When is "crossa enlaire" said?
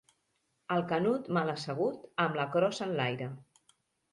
2.57-3.29